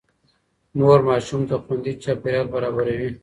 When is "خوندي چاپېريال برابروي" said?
1.63-3.09